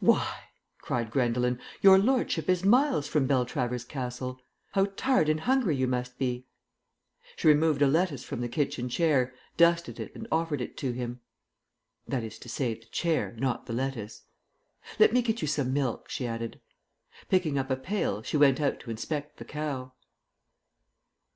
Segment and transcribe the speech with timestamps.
[0.00, 0.48] "Why,"
[0.80, 4.40] cried Gwendolen, "your lordship is miles from Beltravers Castle.
[4.72, 6.48] How tired and hungry you must be."
[7.36, 11.20] She removed a lettuce from the kitchen chair, dusted it, and offered it to him.
[12.08, 14.22] (That is to say, the chair, not the lettuce.)
[14.98, 16.60] "Let me get you some milk," she added.
[17.28, 19.92] Picking up a pail, she went out to inspect the cow.